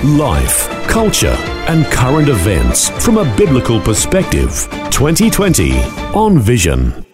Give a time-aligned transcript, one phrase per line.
[0.00, 1.36] Life, culture,
[1.68, 4.66] and current events from a biblical perspective.
[4.90, 5.78] 2020
[6.12, 7.06] on Vision.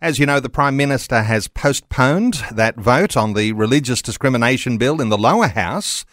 [0.00, 4.98] As you know, the Prime Minister has postponed that vote on the religious discrimination bill
[4.98, 6.06] in the lower house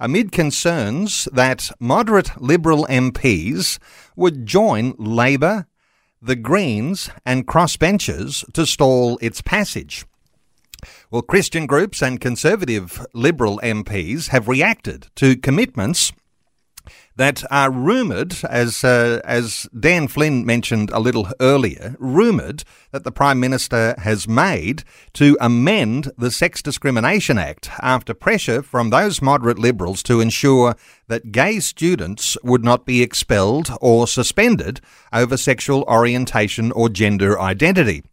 [0.00, 3.78] amid concerns that moderate Liberal MPs
[4.16, 5.66] would join Labor,
[6.22, 10.06] the Greens, and crossbenchers to stall its passage.
[11.10, 16.12] Well, Christian groups and conservative Liberal MPs have reacted to commitments
[17.18, 22.62] that are rumoured, as uh, as Dan Flynn mentioned a little earlier, rumoured
[22.92, 28.90] that the Prime Minister has made to amend the Sex Discrimination Act after pressure from
[28.90, 30.76] those moderate Liberals to ensure
[31.08, 34.80] that gay students would not be expelled or suspended
[35.12, 38.04] over sexual orientation or gender identity.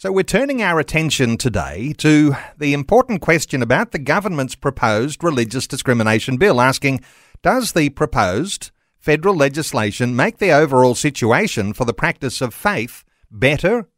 [0.00, 5.66] So we're turning our attention today to the important question about the government's proposed religious
[5.66, 7.04] discrimination bill, asking
[7.42, 13.90] does the proposed federal legislation make the overall situation for the practice of faith better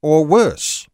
[0.00, 0.86] or worse?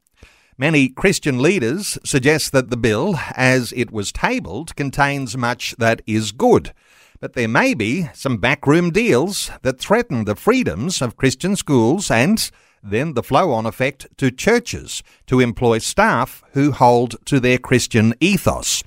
[0.56, 6.32] Many Christian leaders suggest that the bill, as it was tabled, contains much that is
[6.32, 6.72] good.
[7.20, 12.50] But there may be some backroom deals that threaten the freedoms of Christian schools and
[12.82, 18.14] then the flow on effect to churches to employ staff who hold to their Christian
[18.20, 18.83] ethos.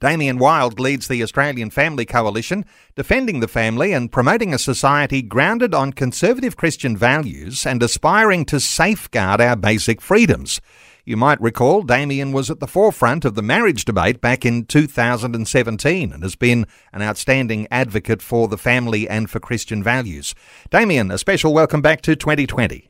[0.00, 2.64] Damien Wyld leads the Australian Family Coalition,
[2.96, 8.60] defending the family and promoting a society grounded on conservative Christian values and aspiring to
[8.60, 10.60] safeguard our basic freedoms.
[11.06, 16.12] You might recall Damien was at the forefront of the marriage debate back in 2017
[16.12, 20.34] and has been an outstanding advocate for the family and for Christian values.
[20.70, 22.88] Damien, a special welcome back to 2020.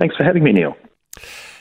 [0.00, 0.74] Thanks for having me, Neil.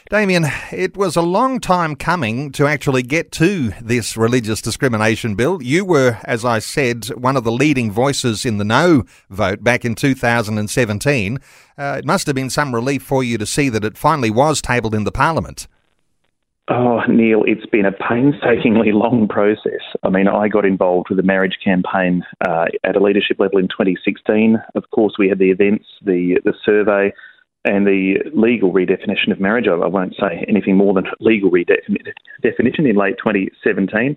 [0.10, 5.62] Damien, it was a long time coming to actually get to this religious discrimination bill.
[5.62, 9.84] You were, as I said, one of the leading voices in the no vote back
[9.84, 11.40] in 2017.
[11.78, 14.62] Uh, it must have been some relief for you to see that it finally was
[14.62, 15.68] tabled in the Parliament.
[16.70, 19.82] Oh, Neil, it's been a painstakingly long process.
[20.04, 23.68] I mean, I got involved with the marriage campaign uh, at a leadership level in
[23.68, 24.58] 2016.
[24.74, 27.14] Of course, we had the events, the the survey,
[27.66, 29.68] and the legal redefinition of marriage.
[29.68, 34.16] I, won't say anything more than legal redefinition in late 2017.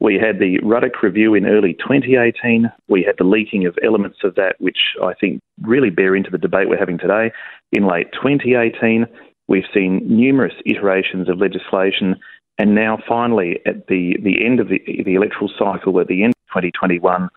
[0.00, 2.72] We had the Ruddock Review in early 2018.
[2.88, 6.38] We had the leaking of elements of that, which I think really bear into the
[6.38, 7.32] debate we're having today.
[7.72, 9.06] In late 2018,
[9.46, 12.16] we've seen numerous iterations of legislation,
[12.58, 16.32] and now finally, at the, the end of the, the electoral cycle, at the end
[16.32, 17.28] of 2021,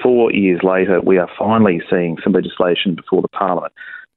[0.00, 3.72] four years later, we are finally seeing some legislation before the Parliament.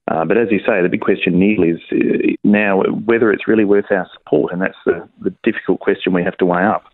[0.07, 3.66] Uh, but as you say, the big question, Neil, is uh, now whether it's really
[3.66, 6.85] worth our support, and that's the, the difficult question we have to weigh up.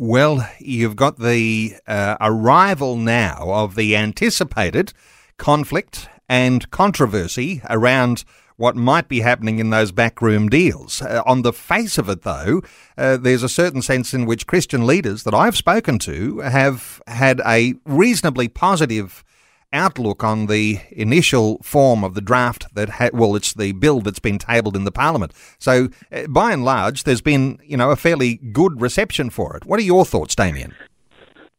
[0.00, 4.92] Well, you've got the uh, arrival now of the anticipated
[5.36, 8.24] conflict and controversy around
[8.56, 11.02] what might be happening in those backroom deals.
[11.02, 12.62] Uh, on the face of it, though,
[12.96, 17.40] uh, there's a certain sense in which Christian leaders that I've spoken to have had
[17.46, 19.22] a reasonably positive
[19.72, 24.18] outlook on the initial form of the draft that ha- well it's the bill that's
[24.18, 25.32] been tabled in the parliament.
[25.58, 29.64] So uh, by and large there's been you know a fairly good reception for it.
[29.64, 30.74] What are your thoughts damien?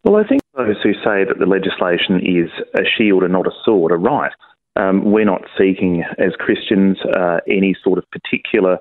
[0.04, 3.52] Well i think those who say that the legislation is a shield and not a
[3.64, 4.32] sword are right.
[4.76, 8.78] Um, we're not seeking as christians uh, any sort of particular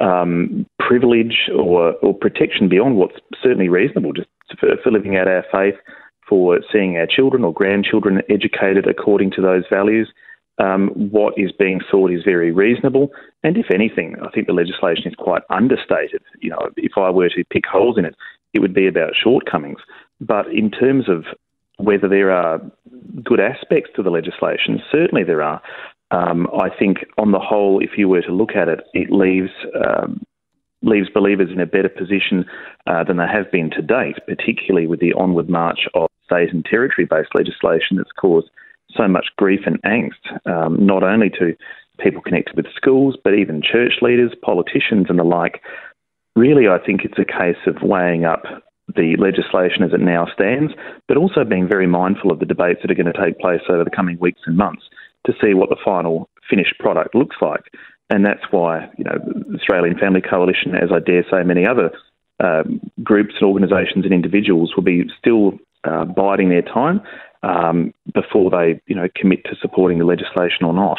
[0.00, 4.28] um, privilege or, or protection beyond what's certainly reasonable just
[4.60, 5.74] for, for living out our faith
[6.28, 10.12] for seeing our children or grandchildren educated according to those values.
[10.58, 13.10] Um, what is being sought is very reasonable,
[13.42, 16.22] and if anything, I think the legislation is quite understated.
[16.40, 18.14] You know, if I were to pick holes in it,
[18.54, 19.80] it would be about shortcomings.
[20.18, 21.24] But in terms of
[21.76, 22.60] whether there are
[23.22, 25.60] good aspects to the legislation, certainly there are.
[26.10, 29.50] Um, I think, on the whole, if you were to look at it, it leaves
[29.74, 30.22] um,
[30.82, 32.44] leaves believers in a better position
[32.86, 36.64] uh, than they have been to date, particularly with the onward march of state and
[36.64, 38.50] territory based legislation that's caused
[38.96, 41.54] so much grief and angst, um, not only to
[42.00, 45.62] people connected with schools, but even church leaders, politicians, and the like.
[46.34, 48.44] Really, I think it's a case of weighing up
[48.94, 50.72] the legislation as it now stands,
[51.08, 53.84] but also being very mindful of the debates that are going to take place over
[53.84, 54.84] the coming weeks and months
[55.26, 57.64] to see what the final finished product looks like.
[58.10, 59.18] And that's why, you know,
[59.48, 61.90] the Australian Family Coalition, as I dare say many other
[62.38, 67.00] um, groups and organisations and individuals, will be still uh, biding their time
[67.42, 70.98] um, before they, you know, commit to supporting the legislation or not.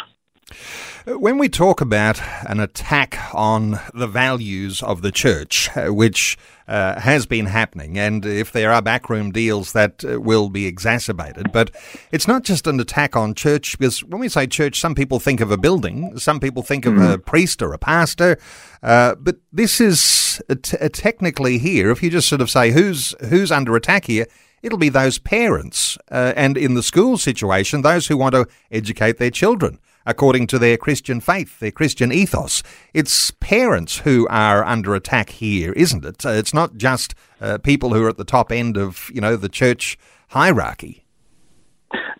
[1.06, 6.38] When we talk about an attack on the values of the church, uh, which
[6.68, 11.54] uh, has been happening, and if there are backroom deals, that uh, will be exacerbated.
[11.54, 11.74] But
[12.12, 15.40] it's not just an attack on church, because when we say church, some people think
[15.40, 17.14] of a building, some people think of mm.
[17.14, 18.38] a priest or a pastor.
[18.84, 23.50] Uh, but this is t- technically here, if you just sort of say who's who's
[23.50, 24.28] under attack here,
[24.62, 29.18] it'll be those parents, uh, and in the school situation, those who want to educate
[29.18, 32.64] their children according to their Christian faith, their Christian ethos.
[32.94, 36.26] It's parents who are under attack here, isn't it?
[36.26, 39.36] Uh, it's not just uh, people who are at the top end of, you know,
[39.36, 39.98] the church
[40.30, 41.04] hierarchy.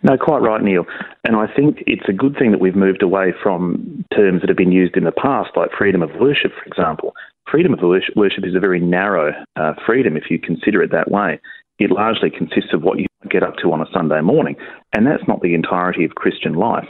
[0.02, 0.84] No, quite right, Neil.
[1.24, 4.56] And I think it's a good thing that we've moved away from terms that have
[4.56, 7.14] been used in the past, like freedom of worship, for example.
[7.50, 11.40] Freedom of worship is a very narrow uh, freedom if you consider it that way.
[11.78, 14.56] It largely consists of what you get up to on a Sunday morning,
[14.94, 16.88] and that's not the entirety of Christian life.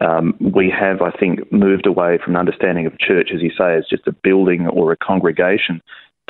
[0.00, 3.76] Um, we have, I think, moved away from an understanding of church, as you say,
[3.76, 5.80] as just a building or a congregation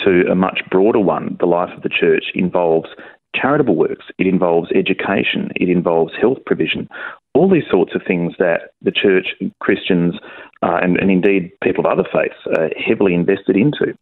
[0.04, 1.36] to a much broader one.
[1.40, 2.88] The life of the church involves
[3.34, 6.88] charitable works, it involves education, it involves health provision,
[7.34, 10.14] all these sorts of things that the church, Christians,
[10.62, 13.96] uh, and, and, indeed people of other faiths are heavily invested into.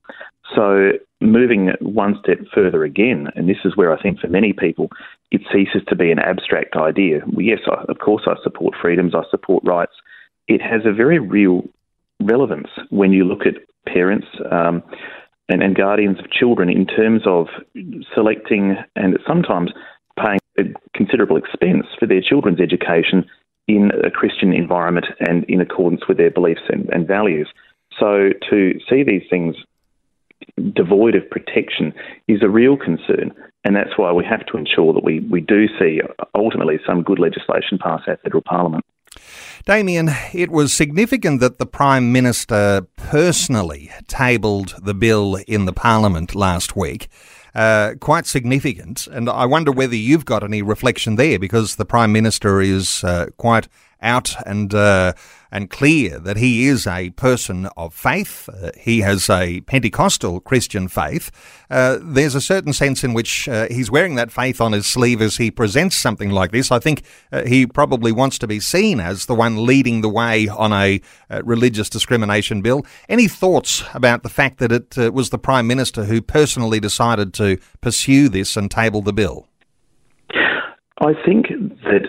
[0.55, 4.89] So, moving one step further again, and this is where I think for many people
[5.31, 7.21] it ceases to be an abstract idea.
[7.39, 9.95] Yes, I, of course, I support freedoms, I support rights.
[10.49, 11.63] It has a very real
[12.21, 13.55] relevance when you look at
[13.87, 14.83] parents um,
[15.49, 17.47] and, and guardians of children in terms of
[18.15, 19.71] selecting and sometimes
[20.19, 20.65] paying a
[20.95, 23.25] considerable expense for their children's education
[23.69, 27.49] in a Christian environment and in accordance with their beliefs and, and values.
[27.99, 29.57] So to see these things
[30.75, 31.93] devoid of protection
[32.29, 33.33] is a real concern.
[33.65, 36.01] And that's why we have to ensure that we, we do see
[36.35, 38.85] ultimately some good legislation pass our federal parliament.
[39.65, 46.35] Damien, it was significant that the Prime Minister personally tabled the bill in the Parliament
[46.35, 47.09] last week.
[47.55, 49.07] Uh, quite significant.
[49.07, 53.27] And I wonder whether you've got any reflection there because the Prime Minister is uh,
[53.37, 53.69] quite
[54.03, 55.13] out and uh,
[55.53, 58.49] and clear that he is a person of faith.
[58.49, 61.31] Uh, he has a Pentecostal Christian faith.
[61.71, 65.21] Uh, there's a certain sense in which uh, he's wearing that faith on his sleeve
[65.21, 66.73] as he presents something like this.
[66.73, 70.49] I think uh, he probably wants to be seen as the one leading the way
[70.49, 71.01] on a
[71.31, 72.87] uh, religious discrimination bill.
[73.09, 77.59] Any thoughts about the fact that it was the Prime Minister who personally decided to
[77.83, 79.49] pursue this and table the bill?
[81.03, 81.49] I think
[81.83, 82.07] that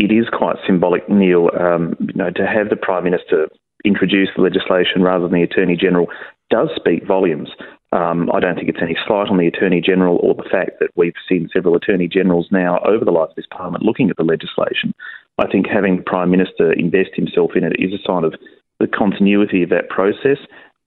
[0.00, 3.48] it is quite symbolic, Neil, um, you know, to have the Prime Minister
[3.84, 6.06] introduce the legislation rather than the Attorney General
[6.48, 7.50] does speak volumes.
[7.92, 10.88] Um, I don't think it's any slight on the Attorney General or the fact that
[10.96, 14.24] we've seen several Attorney Generals now over the life of this Parliament looking at the
[14.24, 14.94] legislation.
[15.36, 18.34] I think having the Prime Minister invest himself in it is a sign of
[18.78, 20.38] the continuity of that process.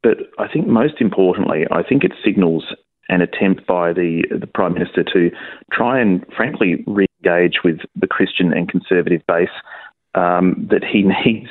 [0.01, 2.65] But I think most importantly, I think it signals
[3.09, 5.29] an attempt by the, the Prime Minister to
[5.71, 9.49] try and, frankly, re engage with the Christian and conservative base
[10.15, 11.49] um, that he needs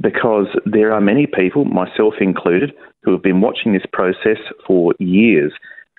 [0.00, 2.72] because there are many people, myself included,
[3.02, 5.52] who have been watching this process for years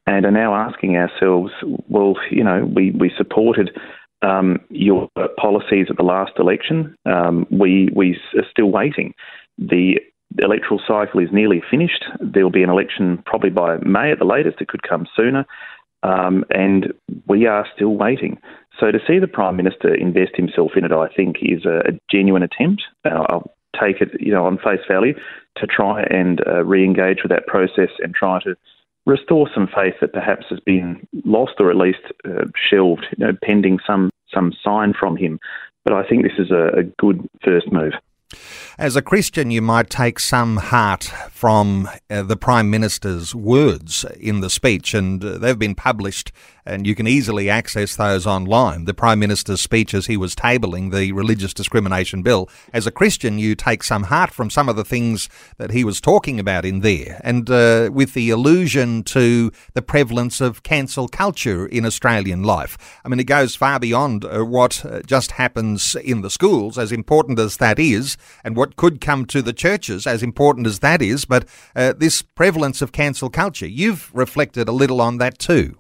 [0.08, 1.52] and are now asking ourselves,
[1.88, 3.72] well, you know, we, we supported
[4.22, 6.96] um, your policies at the last election.
[7.06, 9.14] Um, we, we are still waiting.
[9.58, 10.00] The
[10.38, 12.06] electoral cycle is nearly finished.
[12.20, 14.62] There will be an election probably by May at the latest.
[14.62, 15.46] It could come sooner.
[16.04, 16.94] Um, and
[17.28, 18.40] we are still waiting.
[18.80, 22.00] So to see the Prime Minister invest himself in it, I think, is a, a
[22.10, 22.84] genuine attempt.
[23.04, 25.14] Uh, I'll take it, you know, on face value
[25.58, 28.56] to try and uh, re-engage with that process and try to
[29.06, 33.34] restore some faith that perhaps has been lost or at least uh, shelved, you know,
[33.44, 35.40] pending some some sign from him.
[35.84, 37.94] But I think this is a, a good first move.
[38.78, 44.42] As a Christian, you might take some heart from uh, the Prime Minister's words in
[44.42, 46.32] the speech, and uh, they've been published
[46.70, 48.86] and you can easily access those online.
[48.86, 52.48] The Prime Minister's speech as he was tabling the religious discrimination bill.
[52.72, 56.00] As a Christian, you take some heart from some of the things that he was
[56.00, 61.66] talking about in there, and uh, with the allusion to the prevalence of cancel culture
[61.66, 62.78] in Australian life.
[63.04, 66.92] I mean, it goes far beyond uh, what uh, just happens in the schools, as
[66.92, 71.02] important as that is, and what could come to the churches, as important as that
[71.02, 73.68] is, but uh, this prevalence of cancel culture.
[73.68, 75.79] You've reflected a little on that too.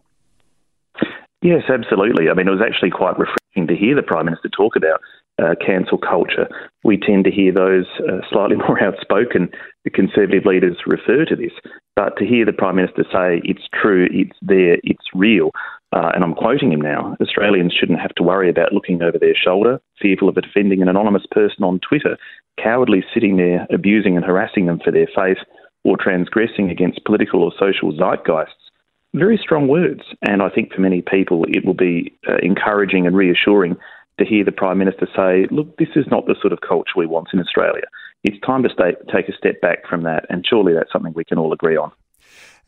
[1.41, 2.29] Yes, absolutely.
[2.29, 5.00] I mean, it was actually quite refreshing to hear the Prime Minister talk about
[5.41, 6.48] uh, cancel culture,
[6.84, 9.50] we tend to hear those uh, slightly more outspoken
[9.96, 11.51] Conservative leaders refer to this.
[11.96, 15.50] But to hear the Prime Minister say it's true, it's there, it's real,
[15.93, 19.34] uh, and I'm quoting him now Australians shouldn't have to worry about looking over their
[19.34, 22.17] shoulder, fearful of offending an anonymous person on Twitter,
[22.63, 25.39] cowardly sitting there abusing and harassing them for their faith,
[25.84, 28.68] or transgressing against political or social zeitgeists.
[29.13, 33.16] Very strong words, and I think for many people it will be uh, encouraging and
[33.16, 33.75] reassuring
[34.20, 37.08] to hear the Prime Minister say, look, this is not the sort of culture we
[37.08, 37.86] want in Australia.
[38.24, 41.24] It's time to stay, take a step back from that, and surely that's something we
[41.24, 41.92] can all agree on.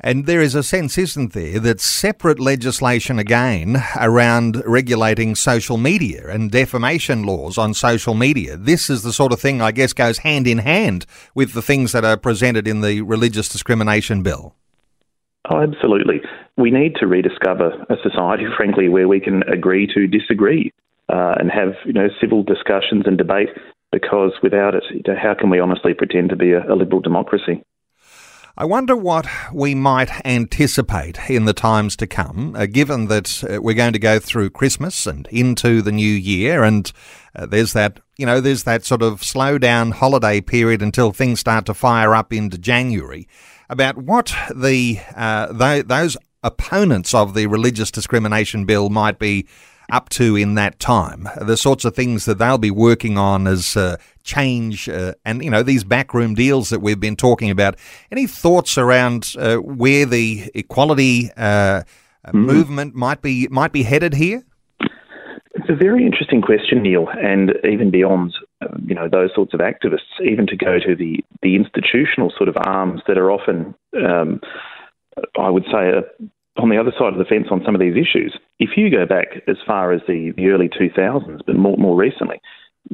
[0.04, 6.28] And there is a sense, isn't there, that separate legislation again around regulating social media
[6.28, 8.58] and defamation laws on social media.
[8.58, 11.06] This is the sort of thing, I guess, goes hand in hand
[11.36, 14.56] with the things that are presented in the religious discrimination bill.
[15.50, 16.22] Oh, absolutely.
[16.58, 20.72] We need to rediscover a society, frankly, where we can agree to disagree
[21.10, 23.50] uh, and have you know civil discussions and debate.
[23.92, 24.84] Because without it,
[25.22, 27.62] how can we honestly pretend to be a, a liberal democracy?
[28.58, 33.62] I wonder what we might anticipate in the times to come, uh, given that uh,
[33.62, 36.92] we're going to go through Christmas and into the new year, and
[37.36, 41.40] uh, there's that, you know, there's that sort of slow down holiday period until things
[41.40, 43.28] start to fire up into January.
[43.72, 49.48] About what the uh, th- those opponents of the religious discrimination bill might be
[49.90, 53.78] up to in that time, the sorts of things that they'll be working on as
[53.78, 57.78] uh, change uh, and, you know, these backroom deals that we've been talking about.
[58.12, 62.38] Any thoughts around uh, where the equality mm-hmm.
[62.38, 64.44] movement might be might be headed here?
[65.72, 70.20] A very interesting question, Neil, and even beyond, um, you know, those sorts of activists,
[70.22, 74.42] even to go to the the institutional sort of arms that are often, um,
[75.40, 75.94] I would say,
[76.58, 78.38] on the other side of the fence on some of these issues.
[78.60, 82.42] If you go back as far as the, the early 2000s, but more, more recently,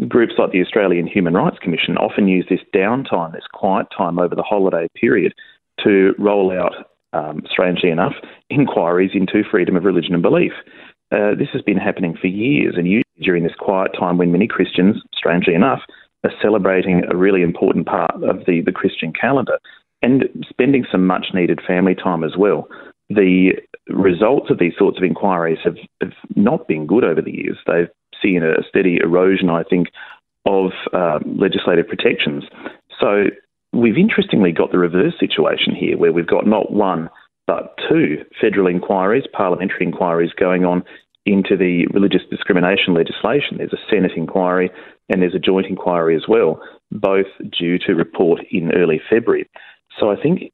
[0.08, 4.36] groups like the Australian Human Rights Commission often use this downtime, this quiet time over
[4.36, 5.34] the holiday period,
[5.84, 8.14] to roll out, um, strangely enough,
[8.52, 10.54] inquiries into freedom of religion and belief.
[11.12, 14.48] Uh, this has been happening for years, and usually during this quiet time when many
[14.48, 15.82] Christians, strangely enough,
[16.24, 19.58] are celebrating a really important part of the, the Christian calendar
[20.02, 22.68] and spending some much needed family time as well
[23.10, 23.54] the
[23.88, 27.58] results of these sorts of inquiries have, have not been good over the years.
[27.66, 27.90] They've
[28.22, 29.88] seen a steady erosion, I think,
[30.46, 32.44] of uh, legislative protections.
[33.00, 33.26] So
[33.74, 37.10] we've interestingly got the reverse situation here, where we've got not one
[37.48, 40.84] but two federal inquiries, parliamentary inquiries going on
[41.26, 43.58] into the religious discrimination legislation.
[43.58, 44.70] There's a Senate inquiry
[45.10, 46.62] and there's a joint inquiry as well,
[46.92, 47.28] both
[47.58, 49.50] due to report in early February.
[50.00, 50.52] So I think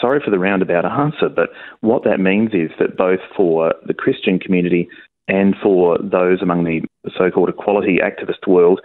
[0.00, 1.50] sorry for the roundabout answer, but
[1.80, 4.88] what that means is that both for the Christian community
[5.28, 6.82] and for those among the
[7.16, 8.80] so called equality activist world,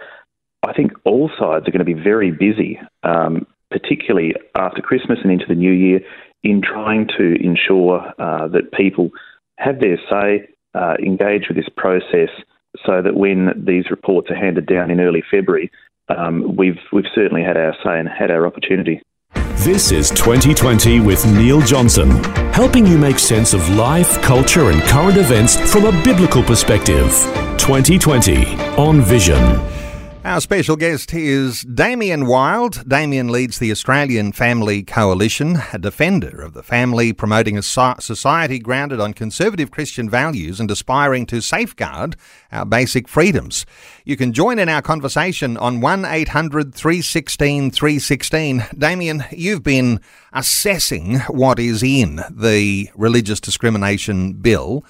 [0.66, 5.32] I think all sides are going to be very busy, um, particularly after Christmas and
[5.32, 6.00] into the new year,
[6.42, 9.10] in trying to ensure uh, that people
[9.58, 12.30] have their say, uh, engage with this process,
[12.86, 15.70] so that when these reports are handed down in early February,
[16.08, 19.02] um, we've we've certainly had our say and had our opportunity.
[19.64, 22.10] This is 2020 with Neil Johnson,
[22.54, 27.10] helping you make sense of life, culture, and current events from a biblical perspective.
[27.58, 29.79] 2020 on Vision.
[30.22, 32.86] Our special guest is Damien Wyld.
[32.86, 39.00] Damien leads the Australian Family Coalition, a defender of the family, promoting a society grounded
[39.00, 42.16] on conservative Christian values and aspiring to safeguard
[42.52, 43.64] our basic freedoms.
[44.04, 48.64] You can join in our conversation on 1 800 316 316.
[48.76, 50.02] Damien, you've been
[50.34, 54.84] assessing what is in the religious discrimination bill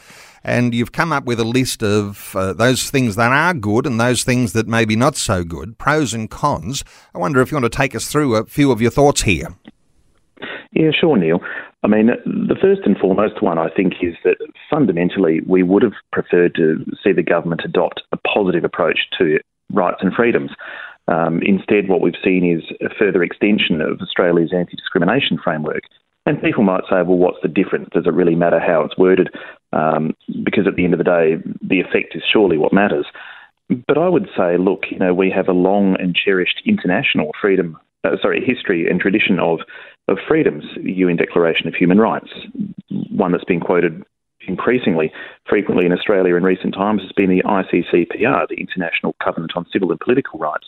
[0.44, 4.00] and you've come up with a list of uh, those things that are good and
[4.00, 6.84] those things that maybe not so good, pros and cons.
[7.14, 9.48] I wonder if you want to take us through a few of your thoughts here.
[10.72, 11.40] Yeah, sure, Neil.
[11.82, 14.36] I mean, the first and foremost one I think is that
[14.68, 19.38] fundamentally we would have preferred to see the government adopt a positive approach to
[19.72, 20.50] rights and freedoms.
[21.08, 25.82] Um, instead, what we've seen is a further extension of Australia's anti discrimination framework.
[26.30, 27.88] And people might say, well, what's the difference?
[27.92, 29.30] Does it really matter how it's worded?
[29.72, 33.06] Um, because at the end of the day, the effect is surely what matters.
[33.88, 37.76] But I would say, look, you know, we have a long and cherished international freedom,
[38.04, 39.58] uh, sorry, history and tradition of
[40.06, 42.30] of freedoms, the UN Declaration of Human Rights,
[43.10, 44.04] one that's been quoted
[44.46, 45.12] increasingly
[45.48, 49.90] frequently in Australia in recent times has been the ICCPR, the International Covenant on Civil
[49.90, 50.66] and Political Rights.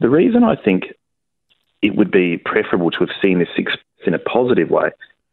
[0.00, 0.84] The reason I think
[1.82, 3.48] it would be preferable to have seen this
[4.06, 4.90] in a positive way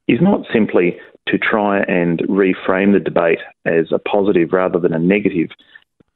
[0.08, 0.98] is not simply
[1.28, 5.50] to try and reframe the debate as a positive rather than a negative,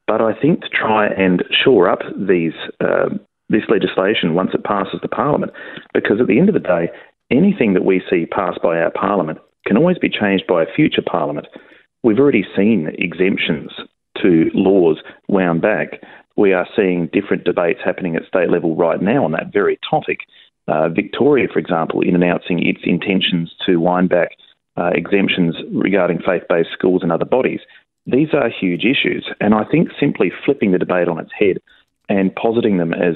[0.08, 3.10] But I think to try and shore up these uh,
[3.50, 5.52] this legislation once it passes the Parliament,
[5.94, 6.90] because at the end of the day,
[7.32, 11.02] anything that we see passed by our Parliament can always be changed by a future
[11.02, 11.48] Parliament.
[12.04, 13.72] We've already seen exemptions
[14.22, 16.02] to laws wound back.
[16.40, 20.20] We are seeing different debates happening at state level right now on that very topic.
[20.70, 24.30] Uh, Victoria, for example, in announcing its intentions to wind back
[24.78, 27.60] uh, exemptions regarding faith based schools and other bodies.
[28.06, 31.58] These are huge issues, and I think simply flipping the debate on its head
[32.08, 33.16] and positing them as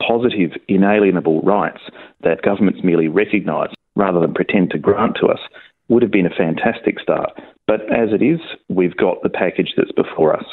[0.00, 1.80] positive, inalienable rights
[2.22, 5.40] that governments merely recognise rather than pretend to grant to us
[5.88, 7.32] would have been a fantastic start.
[7.66, 10.46] But as it is, we've got the package that's before us.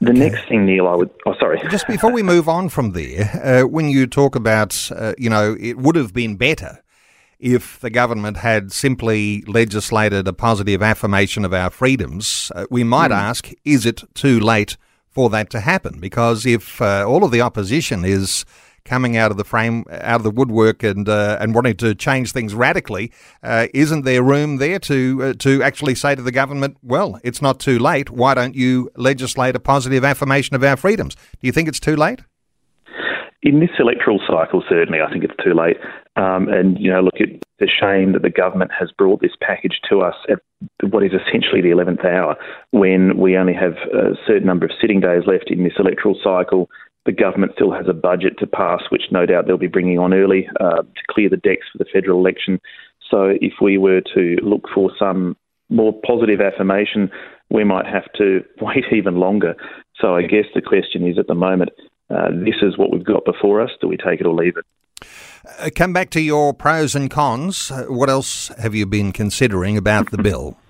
[0.00, 0.18] The okay.
[0.18, 1.10] next thing, Neil, I would.
[1.26, 1.60] Oh, sorry.
[1.70, 5.56] Just before we move on from there, uh, when you talk about, uh, you know,
[5.58, 6.82] it would have been better
[7.38, 13.10] if the government had simply legislated a positive affirmation of our freedoms, uh, we might
[13.10, 13.16] mm.
[13.16, 14.76] ask, is it too late
[15.08, 16.00] for that to happen?
[16.00, 18.44] Because if uh, all of the opposition is
[18.88, 22.32] coming out of the frame, out of the woodwork, and uh, and wanting to change
[22.32, 26.76] things radically, uh, isn't there room there to uh, to actually say to the government,
[26.82, 28.10] well, it's not too late.
[28.10, 31.14] Why don't you legislate a positive affirmation of our freedoms?
[31.14, 32.20] Do you think it's too late?
[33.40, 35.76] In this electoral cycle, certainly, I think it's too late.
[36.16, 39.78] Um, and, you know, look, it's a shame that the government has brought this package
[39.88, 40.40] to us at
[40.90, 42.34] what is essentially the 11th hour
[42.72, 46.68] when we only have a certain number of sitting days left in this electoral cycle.
[47.08, 50.12] The government still has a budget to pass, which no doubt they'll be bringing on
[50.12, 52.60] early uh, to clear the decks for the federal election.
[53.10, 55.34] So if we were to look for some
[55.70, 57.10] more positive affirmation,
[57.48, 59.54] we might have to wait even longer.
[59.98, 61.70] So I guess the question is at the moment,
[62.10, 63.70] uh, this is what we've got before us.
[63.80, 64.66] Do we take it or leave it?
[65.58, 67.70] Uh, come back to your pros and cons.
[67.70, 70.58] Uh, what else have you been considering about the bill?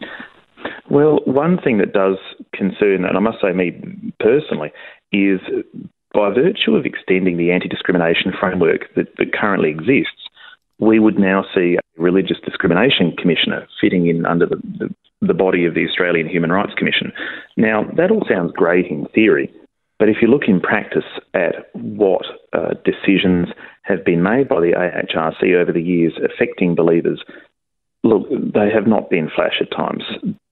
[0.90, 2.16] Well, one thing that does
[2.54, 3.72] concern, and I must say me
[4.20, 4.72] personally,
[5.12, 5.38] is
[6.18, 10.26] by virtue of extending the anti discrimination framework that, that currently exists,
[10.80, 15.64] we would now see a religious discrimination commissioner fitting in under the, the, the body
[15.64, 17.12] of the Australian Human Rights Commission.
[17.56, 19.48] Now, that all sounds great in theory,
[20.00, 23.50] but if you look in practice at what uh, decisions
[23.82, 27.22] have been made by the AHRC over the years affecting believers,
[28.02, 30.02] look, they have not been flash at times.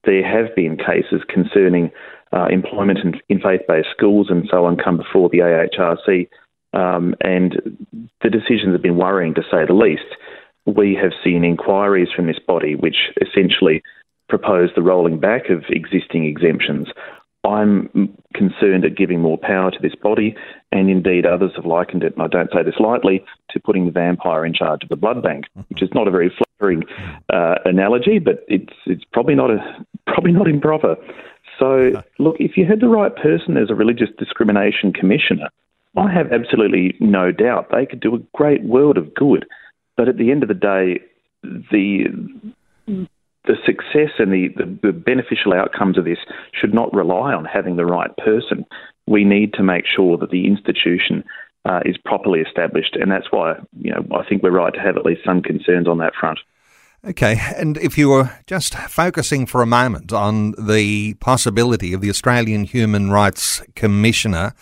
[0.07, 1.91] There have been cases concerning
[2.31, 6.29] uh, employment in, in faith based schools and so on come before the AHRC,
[6.73, 7.77] um, and
[8.23, 10.15] the decisions have been worrying to say the least.
[10.65, 13.83] We have seen inquiries from this body which essentially
[14.29, 16.87] propose the rolling back of existing exemptions
[17.43, 20.35] I'm concerned at giving more power to this body,
[20.71, 23.91] and indeed others have likened it, and I don't say this lightly, to putting the
[23.91, 26.83] vampire in charge of the blood bank, which is not a very flattering
[27.33, 29.59] uh, analogy, but it's it's probably not a
[30.07, 30.95] probably not improper.
[31.59, 35.49] So, look, if you had the right person as a religious discrimination commissioner,
[35.95, 39.45] I have absolutely no doubt they could do a great world of good.
[39.95, 40.99] But at the end of the day,
[41.71, 42.05] the
[43.47, 44.49] the success and the,
[44.83, 46.19] the, beneficial outcomes of this
[46.53, 48.65] should not rely on having the right person.
[49.07, 51.23] We need to make sure that the institution
[51.65, 54.97] uh, is properly established, and that's why you know I think we're right to have
[54.97, 56.39] at least some concerns on that front.
[57.05, 62.09] Okay, and if you were just focusing for a moment on the possibility of the
[62.09, 64.53] Australian Human Rights Commissioner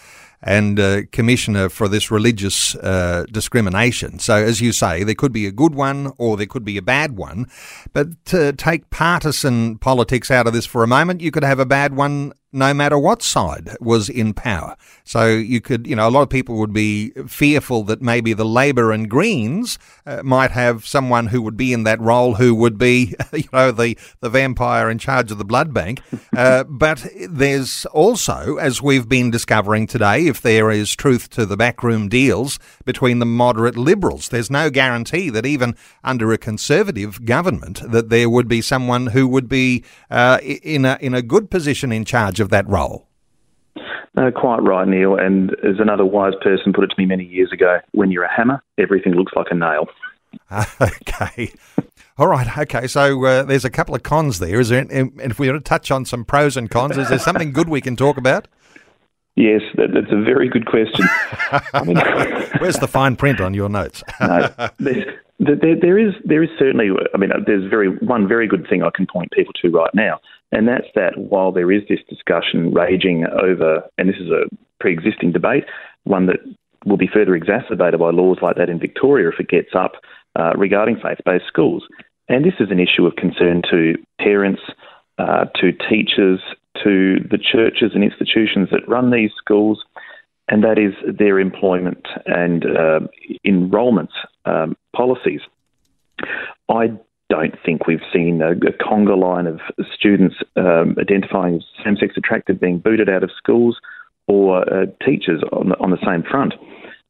[0.46, 4.20] and uh, commissioner for this religious uh, discrimination.
[4.20, 6.84] So, as you say, there could be a good one or there could be a
[6.84, 7.48] bad one.
[7.92, 11.66] But to take partisan politics out of this for a moment, you could have a
[11.66, 14.76] bad one no matter what side was in power.
[15.04, 18.46] So you could, you know, a lot of people would be fearful that maybe the
[18.46, 22.78] Labor and Greens uh, might have someone who would be in that role who would
[22.78, 26.02] be, you know, the, the vampire in charge of the blood bank.
[26.36, 31.56] Uh, but there's also, as we've been discovering today, if there is truth to the
[31.56, 37.90] backroom deals between the moderate Liberals, there's no guarantee that even under a Conservative government
[37.90, 41.92] that there would be someone who would be uh, in a in a good position
[41.92, 43.08] in charge of that role.
[44.16, 45.16] No, quite right, Neil.
[45.16, 48.34] And as another wise person put it to me many years ago, when you're a
[48.34, 49.88] hammer, everything looks like a nail.
[50.82, 51.52] okay.
[52.18, 52.58] All right.
[52.58, 52.88] Okay.
[52.88, 54.60] So uh, there's a couple of cons there.
[54.60, 54.86] Is there?
[54.90, 57.68] And if we were to touch on some pros and cons, is there something good
[57.68, 58.48] we can talk about?
[59.36, 61.06] Yes, that, that's a very good question.
[61.74, 61.98] I mean,
[62.60, 64.02] Where's the fine print on your notes?
[64.22, 64.48] no,
[65.40, 66.90] there, there is there is certainly.
[67.14, 70.22] I mean, there's very one very good thing I can point people to right now,
[70.52, 74.44] and that's that while there is this discussion raging over, and this is a
[74.80, 75.66] pre-existing debate,
[76.04, 76.38] one that
[76.86, 79.94] will be further exacerbated by laws like that in Victoria if it gets up
[80.36, 81.84] uh, regarding faith-based schools,
[82.28, 84.62] and this is an issue of concern to parents,
[85.18, 86.40] uh, to teachers,
[86.84, 89.84] to the churches and institutions that run these schools,
[90.48, 93.00] and that is their employment and uh,
[93.44, 94.12] enrolment
[94.46, 95.42] um, policies.
[96.70, 96.92] I
[97.36, 99.60] don't think we've seen a, a conga line of
[99.94, 103.78] students um, identifying as same sex attracted being booted out of schools
[104.28, 106.54] or uh, teachers on the, on the same front.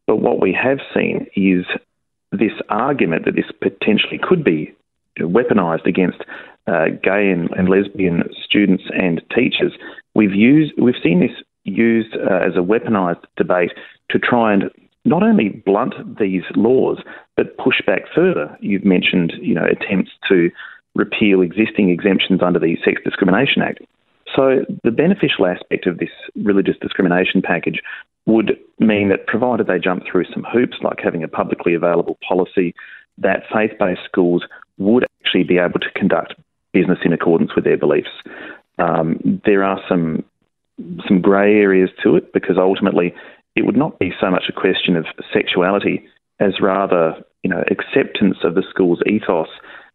[0.08, 1.66] But what we have seen is
[2.32, 4.74] this argument that this potentially could be
[5.20, 6.24] weaponised against
[6.68, 9.74] uh, gay and, and, lesbian students and teachers.
[10.16, 11.32] We've used, we've seen this
[11.64, 13.72] used uh, as a weaponised debate
[14.10, 14.72] to try and
[15.06, 16.98] not only blunt these laws
[17.38, 18.58] but push back further.
[18.60, 20.50] You've mentioned, you know, attempts to
[20.96, 23.80] repeal existing exemptions under the Sex Discrimination Act.
[24.36, 27.82] So the beneficial aspect of this religious discrimination package
[28.26, 32.74] would mean that provided they jump through some hoops, like having a publicly available policy,
[33.18, 34.44] that faith-based schools
[34.78, 36.34] would actually be able to conduct
[36.74, 38.10] business in accordance with their beliefs.
[38.80, 40.24] Um, there are some
[41.08, 43.14] some grey areas to it because ultimately
[43.56, 46.06] it would not be so much a question of sexuality
[46.40, 47.14] as rather
[47.44, 49.48] you know acceptance of the school's ethos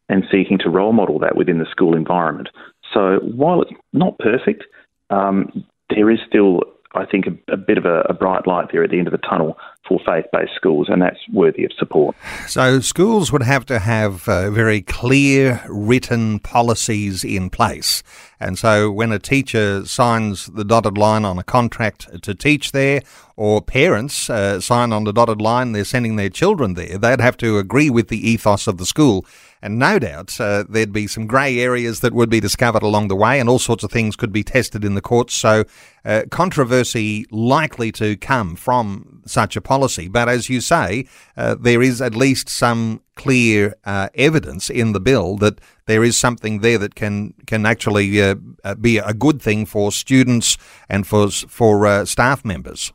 [0.08, 2.48] and seeking to role model that within the school environment.
[2.92, 4.64] So while it's not perfect,
[5.10, 6.62] um, there is still
[6.94, 9.12] I think, a, a bit of a, a, bright light there at the end of
[9.12, 12.16] the tunnel for faith based schools, and that's worthy of support.
[12.48, 18.02] So, schools would have to have uh, very clear written policies in place.
[18.40, 23.02] And so, when a teacher signs the dotted line on a contract to teach there,
[23.36, 27.36] or parents uh, sign on the dotted line, they're sending their children there, they'd have
[27.36, 29.24] to agree with the ethos of the school.
[29.62, 33.16] And no doubt uh, there'd be some grey areas that would be discovered along the
[33.16, 35.34] way, and all sorts of things could be tested in the courts.
[35.34, 35.64] So,
[36.04, 40.08] uh, controversy likely to come from such a policy.
[40.08, 45.00] But as you say, uh, there is at least some clear uh, evidence in the
[45.00, 49.42] bill that there is something there that can can actually uh, uh, be a good
[49.42, 50.56] thing for students
[50.88, 52.92] and for for staff members.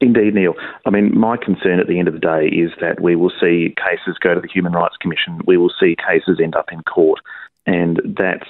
[0.00, 0.54] Indeed, Neil.
[0.84, 3.74] I mean, my concern at the end of the day is that we will see
[3.76, 7.20] cases go to the Human Rights Commission, we will see cases end up in court,
[7.66, 8.48] and that's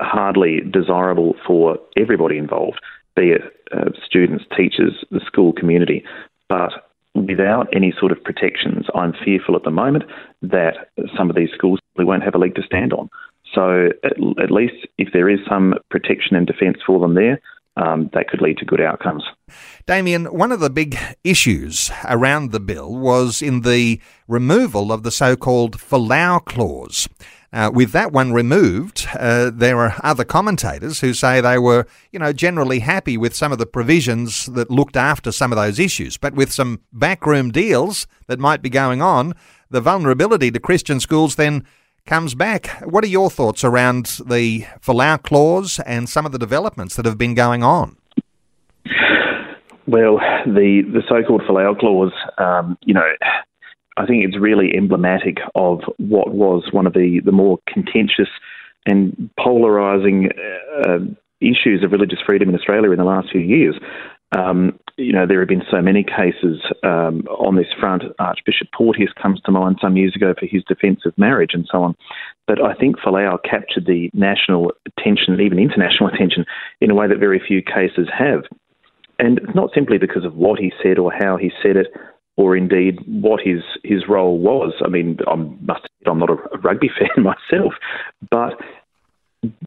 [0.00, 2.80] hardly desirable for everybody involved,
[3.14, 3.42] be it
[3.72, 6.04] uh, students, teachers, the school community.
[6.48, 6.72] But
[7.14, 10.04] without any sort of protections, I'm fearful at the moment
[10.42, 13.08] that some of these schools won't have a leg to stand on.
[13.54, 17.40] So, at, at least if there is some protection and defence for them there,
[17.76, 19.24] um, that could lead to good outcomes.
[19.86, 25.10] Damien, one of the big issues around the bill was in the removal of the
[25.10, 27.08] so called Folau clause.
[27.54, 32.18] Uh, with that one removed, uh, there are other commentators who say they were, you
[32.18, 36.16] know, generally happy with some of the provisions that looked after some of those issues.
[36.16, 39.34] But with some backroom deals that might be going on,
[39.68, 41.64] the vulnerability to Christian schools then
[42.06, 42.82] comes back.
[42.84, 47.18] What are your thoughts around the Folau clause and some of the developments that have
[47.18, 47.96] been going on?
[49.86, 53.06] Well, the, the so-called Folau clause, um, you know,
[53.96, 58.28] I think it's really emblematic of what was one of the, the more contentious
[58.86, 60.30] and polarising
[60.86, 60.98] uh,
[61.40, 63.76] issues of religious freedom in Australia in the last few years.
[64.36, 68.04] Um, you know, there have been so many cases um, on this front.
[68.18, 71.82] Archbishop Porteous comes to mind some years ago for his defence of marriage and so
[71.82, 71.96] on.
[72.46, 76.44] But I think Folau captured the national attention, even international attention,
[76.80, 78.44] in a way that very few cases have.
[79.18, 81.88] And it's not simply because of what he said or how he said it,
[82.36, 84.72] or indeed what his, his role was.
[84.84, 87.74] I mean, I must admit, I'm not a rugby fan myself,
[88.30, 88.54] but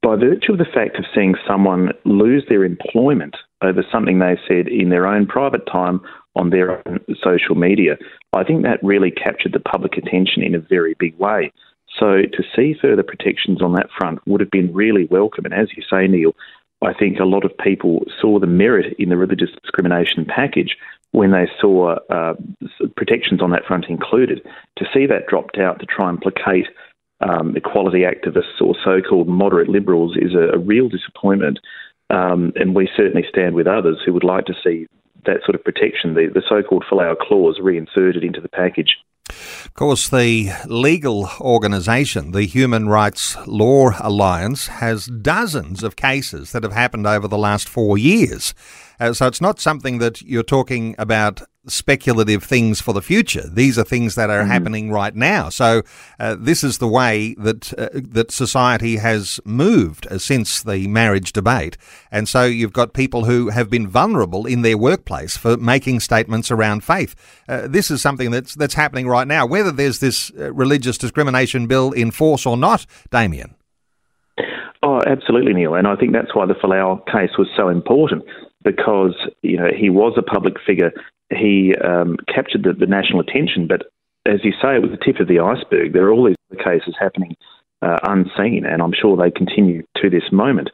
[0.01, 4.67] by virtue of the fact of seeing someone lose their employment over something they said
[4.67, 6.01] in their own private time
[6.35, 7.97] on their own social media,
[8.33, 11.51] I think that really captured the public attention in a very big way.
[11.99, 15.45] So to see further protections on that front would have been really welcome.
[15.45, 16.35] And as you say, Neil,
[16.81, 20.77] I think a lot of people saw the merit in the religious discrimination package
[21.11, 22.33] when they saw uh,
[22.97, 24.41] protections on that front included.
[24.77, 26.67] To see that dropped out to try and placate
[27.27, 31.59] um, equality activists or so-called moderate liberals is a, a real disappointment.
[32.09, 34.87] Um, and we certainly stand with others who would like to see
[35.25, 38.97] that sort of protection, the, the so-called Folau clause, reinserted into the package.
[39.27, 46.61] Of course, the legal organisation, the Human Rights Law Alliance, has dozens of cases that
[46.61, 48.53] have happened over the last four years.
[48.99, 53.47] Uh, so it's not something that you're talking about speculative things for the future.
[53.47, 54.51] These are things that are mm-hmm.
[54.51, 55.49] happening right now.
[55.49, 55.83] So
[56.19, 61.33] uh, this is the way that uh, that society has moved uh, since the marriage
[61.33, 61.77] debate.
[62.11, 66.51] And so you've got people who have been vulnerable in their workplace for making statements
[66.51, 67.15] around faith.
[67.47, 69.45] Uh, this is something that's that's happening right now.
[69.45, 73.55] Whether there's this uh, religious discrimination bill in force or not, Damien.
[74.83, 75.73] Oh, absolutely, Neil.
[75.73, 78.23] And I think that's why the Folau case was so important
[78.65, 80.91] because you know he was a public figure.
[81.29, 83.83] He um, captured the, the, national attention, but
[84.25, 85.93] as you say, it was the tip of the iceberg.
[85.93, 87.35] There are all these cases happening
[87.81, 90.69] uh, unseen, and I'm sure they continue to this moment.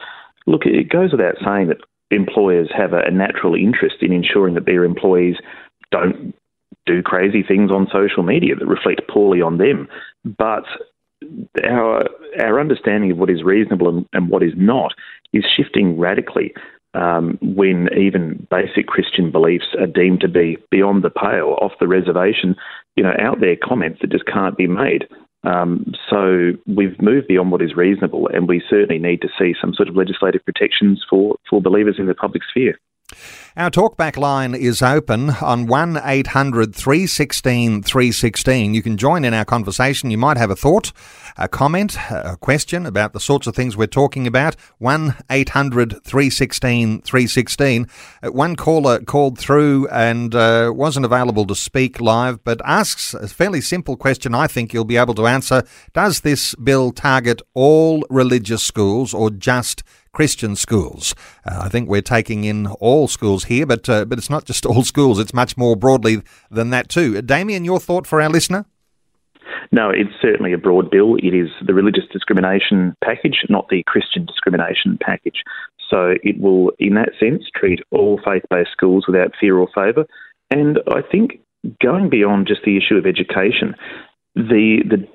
[0.48, 1.78] Look, it goes without saying that
[2.10, 5.36] employers have a, a natural interest in ensuring that their employees
[5.92, 6.34] don't
[6.86, 9.88] do crazy things on social media that reflect poorly on them.
[10.26, 10.66] But
[11.64, 12.08] our
[12.40, 14.94] our understanding of what is reasonable and, and what is not
[15.34, 16.54] is shifting radically
[16.94, 21.88] um, when even basic Christian beliefs are deemed to be beyond the pale, off the
[21.88, 22.56] reservation.
[22.96, 25.08] You know, out there comments that just can't be made.
[25.44, 29.74] Um, so we've moved beyond what is reasonable, and we certainly need to see some
[29.74, 32.78] sort of legislative protections for, for believers in the public sphere.
[33.58, 38.74] Our talkback line is open on 1 800 316 316.
[38.74, 40.10] You can join in our conversation.
[40.10, 40.94] You might have a thought,
[41.38, 44.56] a comment, a question about the sorts of things we're talking about.
[44.78, 47.88] 1 800 316 316.
[48.24, 53.28] Uh, one caller called through and uh, wasn't available to speak live, but asks a
[53.28, 55.64] fairly simple question I think you'll be able to answer.
[55.94, 61.16] Does this bill target all religious schools or just Christian schools.
[61.46, 64.66] Uh, I think we're taking in all schools here, but uh, but it's not just
[64.68, 65.20] all schools.
[65.20, 67.22] It's much more broadly than that too.
[67.22, 68.66] Damien, your thought for our listener?
[69.72, 71.16] No, it's certainly a broad bill.
[71.16, 75.44] It is the religious discrimination package, not the Christian discrimination package.
[75.90, 80.06] So it will, in that sense, treat all faith based schools without fear or favour.
[80.50, 81.40] And I think
[81.82, 83.76] going beyond just the issue of education,
[84.36, 85.08] the, the,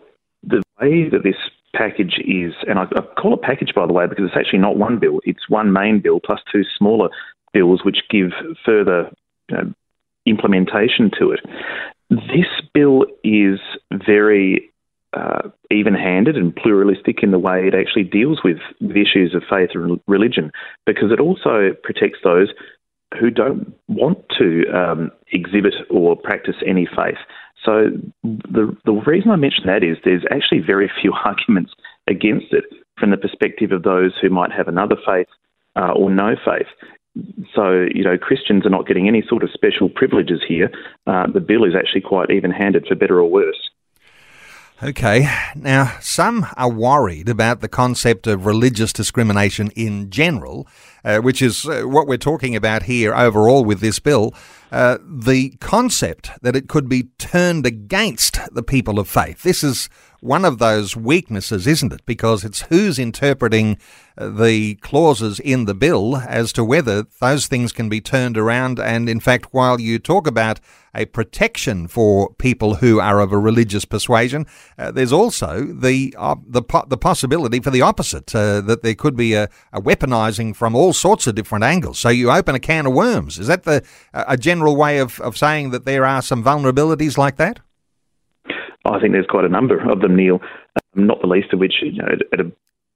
[0.43, 1.37] the way that this
[1.77, 2.87] package is, and I,
[3.21, 6.01] call it package by the way because it's actually not one bill, it's one main
[6.01, 7.11] bill plus two smaller
[7.53, 8.31] bills which give
[8.65, 9.11] further
[9.49, 9.73] you know,
[10.27, 11.41] implementation to it.
[12.11, 13.59] This bill is
[13.93, 14.71] very
[15.13, 19.43] uh, even handed and pluralistic in the way it actually deals with, with issues of
[19.49, 20.53] faith and religion
[20.85, 22.49] because it also protects those
[23.19, 27.19] who don't want to um, exhibit or practice any faith.
[27.65, 27.91] So
[28.23, 31.73] the the reason I mention that is there's actually very few arguments
[32.09, 32.65] against it
[32.99, 35.29] from the perspective of those who might have another faith
[35.77, 36.69] uh, or no faith.
[37.55, 40.71] So you know Christians are not getting any sort of special privileges here.
[41.07, 43.71] Uh, the bill is actually quite even-handed for better or worse.
[44.83, 45.27] Okay.
[45.55, 50.69] Now, some are worried about the concept of religious discrimination in general,
[51.03, 54.35] uh, which is uh, what we're talking about here overall with this bill.
[54.71, 59.45] Uh, the concept that it could be turned against the people of faith.
[59.45, 59.89] This is
[60.21, 62.05] one of those weaknesses, isn't it?
[62.07, 63.79] Because it's who's interpreting
[64.19, 68.79] uh, the clauses in the bill as to whether those things can be turned around.
[68.79, 70.61] And in fact, while you talk about
[70.95, 74.47] a protection for people who are of a religious persuasion,
[74.79, 79.17] uh, there's also the uh, the the possibility for the opposite uh, that there could
[79.17, 81.99] be a, a, weaponizing from all sorts of different angles.
[81.99, 83.39] So you open a can of worms.
[83.39, 87.37] Is that the a general way of, of saying that there are some vulnerabilities like
[87.37, 87.61] that?
[88.93, 90.41] I think there's quite a number of them, Neil,
[90.97, 92.51] um, not the least of which, you know, at, a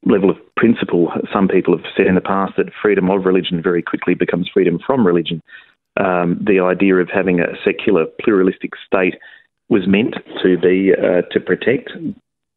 [0.07, 3.83] level of principle, some people have said in the past that freedom of religion very
[3.83, 5.43] quickly becomes freedom from religion.
[5.99, 9.17] Um, the idea of having a secular, pluralistic state
[9.69, 11.91] was meant to be uh, to protect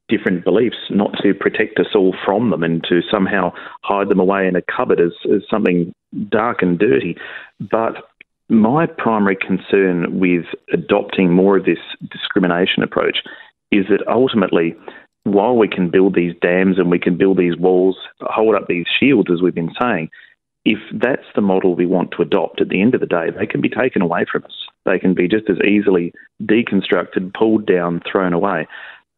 [0.09, 3.51] different beliefs, not to protect us all from them and to somehow
[3.83, 5.93] hide them away in a cupboard as, as something
[6.29, 7.17] dark and dirty.
[7.59, 8.09] But
[8.49, 11.79] my primary concern with adopting more of this
[12.11, 13.19] discrimination approach
[13.71, 14.75] is that ultimately,
[15.23, 18.85] while we can build these dams and we can build these walls, hold up these
[18.99, 20.09] shields, as we've been saying,
[20.65, 23.45] if that's the model we want to adopt at the end of the day, they
[23.45, 24.67] can be taken away from us.
[24.85, 28.67] They can be just as easily deconstructed, pulled down, thrown away.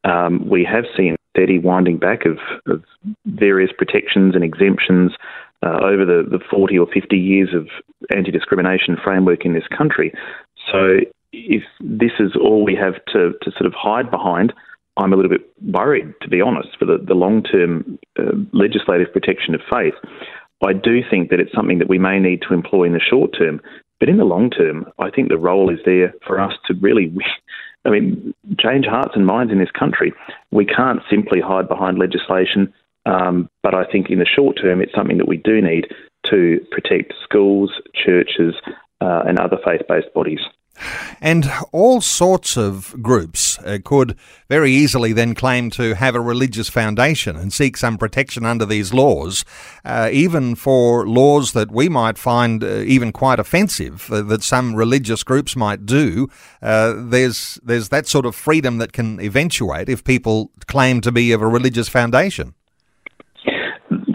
[0.03, 2.83] Um, we have seen steady winding back of, of
[3.25, 5.11] various protections and exemptions
[5.63, 7.67] uh, over the, the 40 or 50 years of
[8.15, 10.13] anti discrimination framework in this country.
[10.71, 10.99] So
[11.31, 14.53] if this is all we have to, to sort of hide behind,
[14.97, 19.11] I'm a little bit worried, to be honest, for the, the long term uh, legislative
[19.11, 19.93] protection of faith.
[20.65, 23.35] I do think that it's something that we may need to employ in the short
[23.37, 23.61] term.
[23.99, 27.13] But in the long term, I think the role is there for us to really,
[27.85, 30.13] I mean, change hearts and minds in this country.
[30.51, 32.73] We can't simply hide behind legislation
[33.05, 35.87] um, but I think in the short term, it's something that we do need
[36.31, 38.55] to protect schools, churches,
[39.01, 40.39] uh, and other faith based bodies.
[41.21, 44.17] And all sorts of groups uh, could
[44.49, 48.93] very easily then claim to have a religious foundation and seek some protection under these
[48.93, 49.45] laws,
[49.85, 54.75] uh, even for laws that we might find uh, even quite offensive uh, that some
[54.75, 56.27] religious groups might do.
[56.61, 61.31] Uh, there's there's that sort of freedom that can eventuate if people claim to be
[61.31, 62.53] of a religious foundation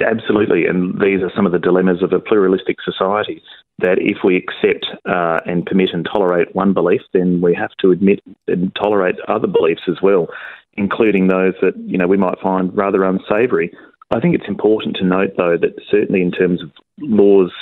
[0.01, 3.43] Absolutely, and these are some of the dilemmas of a pluralistic society.
[3.79, 7.91] That if we accept uh, and permit and tolerate one belief, then we have to
[7.91, 10.29] admit and tolerate other beliefs as well,
[10.75, 13.73] including those that you know we might find rather unsavoury.
[14.11, 17.53] I think it's important to note, though, that certainly in terms of laws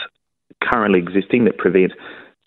[0.62, 1.92] currently existing that prevent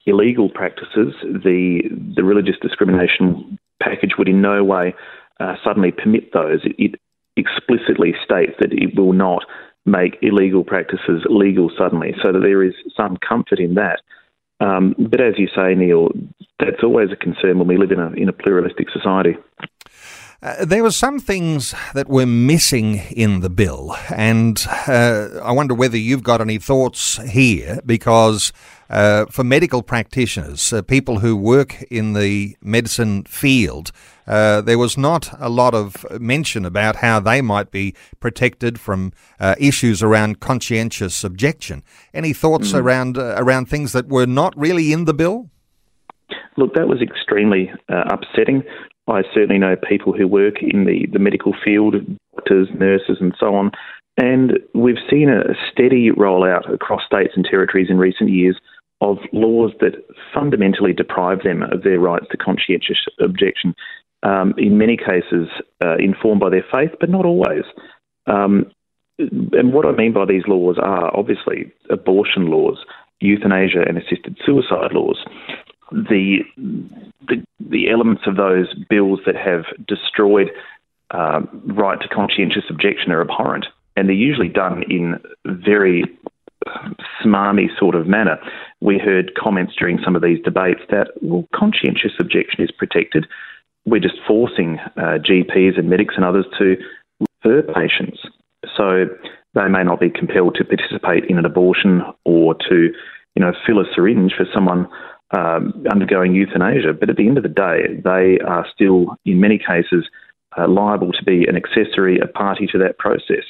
[0.06, 1.82] illegal practices, the
[2.16, 4.94] the religious discrimination package would in no way
[5.40, 6.60] uh, suddenly permit those.
[6.64, 7.00] It, it
[7.38, 9.44] explicitly states that it will not
[9.86, 14.02] make illegal practices legal suddenly, so that there is some comfort in that.
[14.60, 16.10] Um, but as you say, Neil,
[16.60, 19.36] that's always a concern when we live in a in a pluralistic society.
[20.44, 25.76] Uh, there were some things that were missing in the bill, and uh, I wonder
[25.76, 28.52] whether you've got any thoughts here because
[28.90, 33.92] uh, for medical practitioners, uh, people who work in the medicine field,
[34.26, 39.14] uh, there was not a lot of mention about how they might be protected from
[39.40, 41.84] uh, issues around conscientious objection.
[42.16, 42.80] Any thoughts mm-hmm.
[42.80, 45.52] around around things that were not really in the bill?
[46.58, 48.64] Look, that was extremely upsetting.
[49.12, 51.95] I certainly know people who work in the, the medical field,
[52.36, 53.71] doctors, nurses, and so on.
[54.17, 58.60] And we've seen a steady rollout across states and territories in recent years
[59.02, 59.93] of laws that
[60.34, 63.74] fundamentally deprive them of their rights to conscientious objection,
[64.24, 65.47] um, in many cases
[65.84, 67.63] uh, informed by their faith, but not always.
[68.28, 68.71] Um,
[69.17, 72.78] and what I mean by these laws are obviously abortion laws,
[73.19, 75.26] euthanasia, and assisted suicide laws
[75.92, 80.50] the, the, the elements of those bills that have destroyed
[81.12, 86.06] uh, right to conscientious objection are abhorrent, and they're usually done in very
[87.24, 88.40] smarmy sort of manner.
[88.82, 93.28] We heard comments during some of these debates that well, conscientious objection is protected.
[93.86, 96.78] We're just forcing uh, GPs and medics and others to
[97.44, 98.20] refer patients,
[98.78, 99.08] so
[99.54, 102.94] they may not be compelled to participate in an abortion or to,
[103.36, 104.88] you know, fill a syringe for someone
[105.34, 106.94] um, undergoing euthanasia.
[106.94, 110.06] But at the end of the day, they are still, in many cases,
[110.58, 113.46] uh, liable to be an accessory, a party to that process.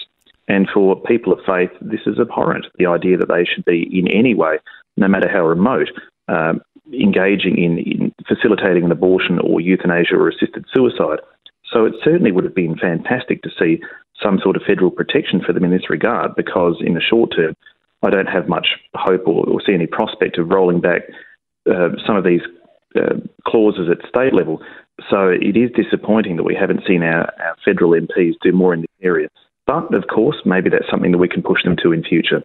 [0.47, 4.07] And for people of faith, this is abhorrent the idea that they should be in
[4.07, 4.57] any way,
[4.97, 5.89] no matter how remote,
[6.27, 6.61] um,
[6.93, 11.19] engaging in, in facilitating an abortion or euthanasia or assisted suicide.
[11.71, 13.81] So it certainly would have been fantastic to see
[14.21, 17.55] some sort of federal protection for them in this regard, because in the short term,
[18.03, 21.03] I don't have much hope or, or see any prospect of rolling back
[21.69, 22.41] uh, some of these
[22.95, 24.61] uh, clauses at state level.
[25.09, 28.81] So it is disappointing that we haven't seen our, our federal MPs do more in
[28.81, 29.29] this area.
[29.65, 32.43] But of course, maybe that's something that we can push them to in future.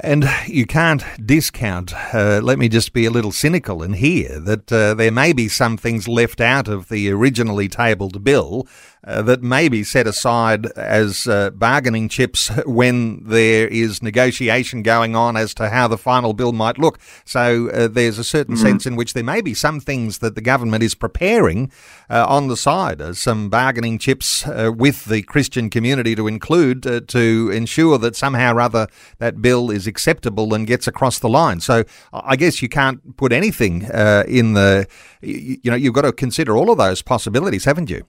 [0.00, 4.70] And you can't discount, uh, let me just be a little cynical and hear that
[4.70, 8.66] uh, there may be some things left out of the originally tabled bill
[9.04, 15.14] uh, that may be set aside as uh, bargaining chips when there is negotiation going
[15.14, 16.98] on as to how the final bill might look.
[17.24, 18.66] So uh, there's a certain mm-hmm.
[18.66, 21.70] sense in which there may be some things that the government is preparing
[22.10, 26.82] uh, on the side, uh, some bargaining chips uh, with the Christian community to include
[27.08, 31.60] to ensure that somehow or other that bill is acceptable and gets across the line.
[31.60, 34.86] So I guess you can't put anything in the,
[35.20, 38.04] you know, you've got to consider all of those possibilities, haven't you?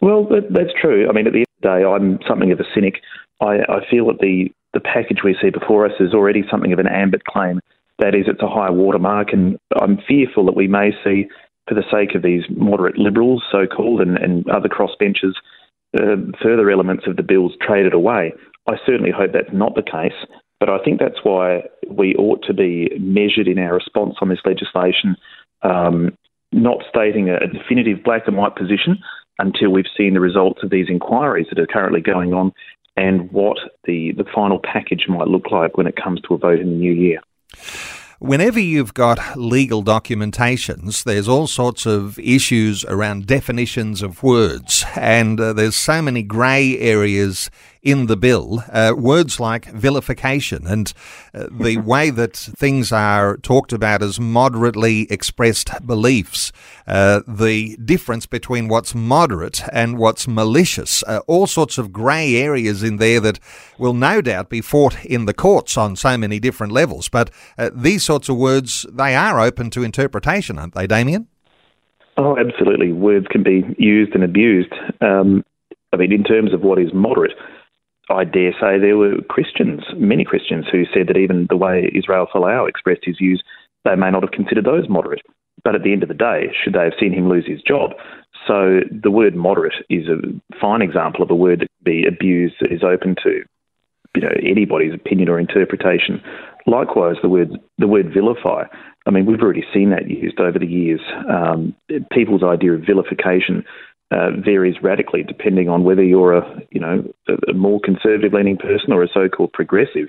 [0.00, 1.08] Well, that, that's true.
[1.08, 3.02] I mean, at the end of the day, I'm something of a cynic.
[3.40, 6.78] I, I feel that the, the package we see before us is already something of
[6.78, 7.60] an ambit claim.
[7.98, 11.28] That is, it's a high watermark, and I'm fearful that we may see,
[11.68, 15.34] for the sake of these moderate liberals, so called, and, and other crossbenchers,
[15.98, 18.32] uh, further elements of the bills traded away.
[18.66, 20.16] I certainly hope that's not the case,
[20.58, 24.40] but I think that's why we ought to be measured in our response on this
[24.44, 25.16] legislation,
[25.62, 26.16] um,
[26.52, 28.98] not stating a definitive black and white position,
[29.40, 32.52] until we've seen the results of these inquiries that are currently going on
[32.96, 36.60] and what the, the final package might look like when it comes to a vote
[36.60, 37.20] in the new year.
[38.18, 45.40] Whenever you've got legal documentations, there's all sorts of issues around definitions of words, and
[45.40, 47.50] uh, there's so many grey areas
[47.82, 48.62] in the bill.
[48.72, 50.92] Uh, words like vilification and
[51.34, 56.52] uh, the way that things are talked about as moderately expressed beliefs,
[56.86, 62.82] uh, the difference between what's moderate and what's malicious, uh, all sorts of grey areas
[62.82, 63.38] in there that
[63.78, 67.08] will no doubt be fought in the courts on so many different levels.
[67.08, 71.28] But uh, these sorts of words, they are open to interpretation, aren't they, Damien?
[72.16, 72.92] Oh, absolutely.
[72.92, 74.72] Words can be used and abused.
[75.00, 75.42] Um,
[75.92, 77.32] I mean, in terms of what is moderate,
[78.10, 82.26] I dare say there were Christians, many Christians, who said that even the way Israel
[82.32, 83.42] Folau expressed his views,
[83.84, 85.22] they may not have considered those moderate.
[85.62, 87.90] But at the end of the day, should they have seen him lose his job?
[88.46, 90.16] So the word moderate is a
[90.60, 93.42] fine example of a word that can be abused that is open to
[94.14, 96.22] you know anybody's opinion or interpretation.
[96.66, 98.64] Likewise, the word the word vilify.
[99.06, 101.00] I mean, we've already seen that used over the years.
[101.28, 101.74] Um,
[102.12, 103.64] people's idea of vilification
[104.10, 107.04] uh, varies radically depending on whether you're a you know
[107.48, 110.08] a more conservative leaning person or a so-called progressive.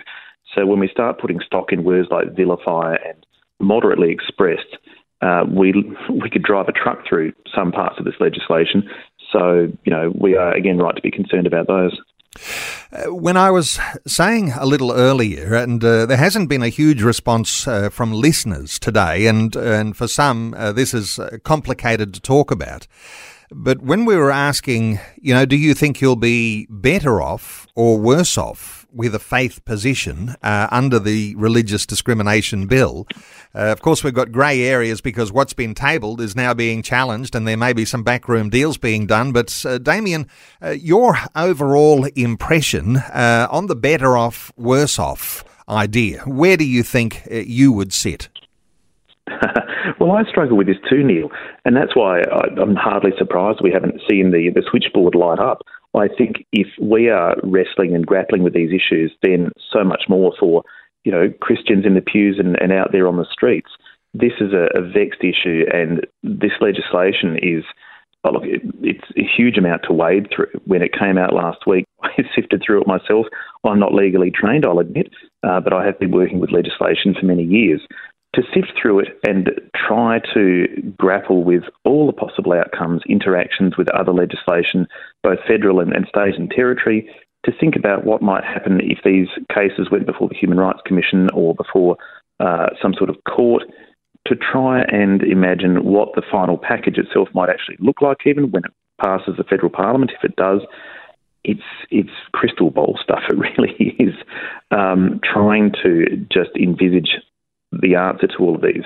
[0.56, 3.26] So when we start putting stock in words like vilify and
[3.60, 4.78] moderately expressed,
[5.22, 5.74] uh, we
[6.10, 8.90] we could drive a truck through some parts of this legislation.
[9.32, 11.98] So you know we are again right to be concerned about those.
[12.94, 13.78] Uh, when I was
[14.08, 18.80] saying a little earlier, and uh, there hasn't been a huge response uh, from listeners
[18.80, 22.88] today, and and for some uh, this is complicated to talk about.
[23.54, 28.00] But when we were asking, you know, do you think you'll be better off or
[28.00, 33.08] worse off with a faith position uh, under the religious discrimination bill?
[33.54, 37.36] Uh, of course, we've got grey areas because what's been tabled is now being challenged,
[37.36, 39.34] and there may be some backroom deals being done.
[39.34, 40.28] But uh, Damien,
[40.64, 46.84] uh, your overall impression uh, on the better off, worse off idea, where do you
[46.84, 48.30] think uh, you would sit?
[50.00, 51.30] well, I struggle with this too, Neil,
[51.66, 55.60] and that's why I, am hardly surprised we haven't seen the, the switchboard light up.
[55.96, 60.34] I think if we are wrestling and grappling with these issues, then so much more
[60.40, 60.64] for
[61.04, 63.70] you know Christians in the pews and, and out there on the streets.
[64.14, 67.64] This is a, a vexed issue, and this legislation is.
[68.24, 70.52] Oh, look, it, it's a huge amount to wade through.
[70.66, 73.26] When it came out last week, I sifted through it myself.
[73.64, 75.12] I'm not legally trained, I'll admit,
[75.42, 77.82] uh, but I have been working with legislation for many years
[78.34, 80.66] to sift through it and try to
[80.98, 84.88] grapple with all the possible outcomes, interactions with other legislation,
[85.22, 87.10] both federal and, and state and territory,
[87.46, 91.30] to think about what might happen if these cases went before the Human Rights Commission
[91.34, 91.98] or before
[92.40, 93.64] uh, some sort of court,
[94.28, 98.64] to try and imagine what the final package itself might actually look like, even when
[98.64, 98.72] it
[99.02, 100.62] passes the federal parliament, if it does.
[101.44, 103.24] It's it's crystal ball stuff.
[103.30, 104.14] It really is.
[104.70, 107.18] Um, trying to just envisage
[107.72, 108.84] the answer to all of these.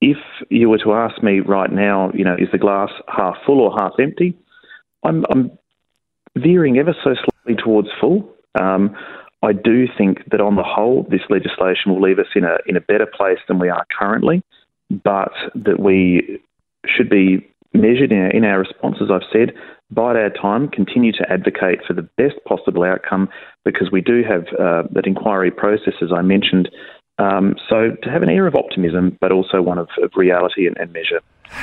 [0.00, 0.18] If
[0.50, 3.72] you were to ask me right now, you know, is the glass half full or
[3.78, 4.36] half empty?
[5.04, 5.50] I'm, I'm
[6.36, 8.28] veering ever so slightly towards full.
[8.60, 8.94] Um,
[9.42, 12.76] I do think that on the whole, this legislation will leave us in a in
[12.76, 14.42] a better place than we are currently,
[14.90, 16.40] but that we
[16.86, 19.10] should be measured in our, in our responses.
[19.12, 19.52] I've said,
[19.90, 23.28] bide our time, continue to advocate for the best possible outcome,
[23.64, 26.70] because we do have uh, that inquiry process, as I mentioned,
[27.18, 30.76] um, so to have an air of optimism, but also one of, of reality and,
[30.76, 31.20] and, measure.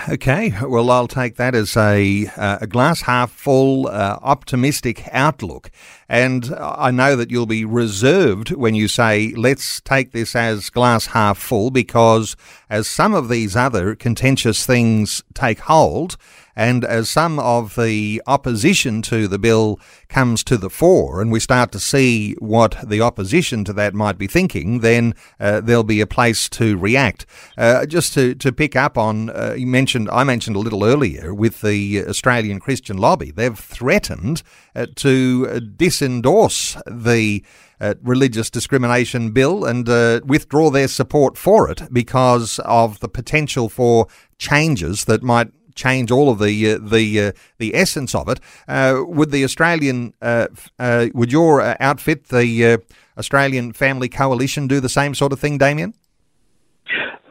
[0.10, 5.70] Okay, well, I'll take that as a, uh, a glass half full, uh, optimistic outlook.
[6.10, 11.08] And I know that you'll be reserved when you say, let's take this as glass
[11.08, 12.36] half full, because
[12.70, 16.18] as some of these other contentious things take hold,
[16.56, 21.40] and as some of the opposition to the bill comes to the fore and we
[21.40, 26.02] start to see what the opposition to that might be thinking, then uh, there'll be
[26.02, 27.26] a place to react.
[27.58, 31.34] Uh, just to, to pick up on, uh, you mentioned, I mentioned a little earlier
[31.34, 34.44] with the Australian Christian Lobby, they've threatened
[34.76, 37.44] uh, to disendorse the
[37.84, 43.68] uh, religious discrimination bill and uh, withdraw their support for it because of the potential
[43.68, 48.40] for changes that might change all of the uh, the uh, the essence of it.
[48.68, 50.48] Uh, would the Australian uh,
[50.80, 52.82] uh, would your outfit, the
[53.18, 55.94] Australian Family Coalition, do the same sort of thing, Damien?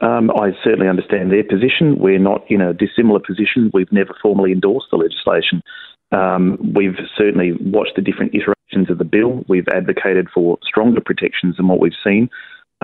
[0.00, 1.98] Um, I certainly understand their position.
[1.98, 3.70] We're not in a dissimilar position.
[3.72, 5.62] We've never formally endorsed the legislation.
[6.10, 9.44] Um, we've certainly watched the different iterations of the bill.
[9.48, 12.28] We've advocated for stronger protections than what we've seen.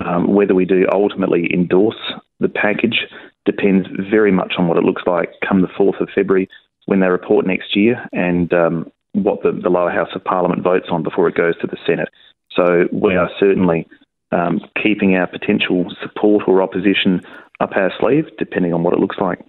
[0.04, 1.96] Um, whether we do ultimately endorse
[2.40, 3.06] the package
[3.44, 6.48] depends very much on what it looks like come the 4th of February
[6.86, 10.86] when they report next year and um, what the, the, lower house of parliament votes
[10.90, 12.08] on before it goes to the Senate.
[12.54, 13.86] So we are certainly
[14.32, 17.20] um, keeping our potential support or opposition
[17.60, 19.40] up our sleeve, depending on what it looks like.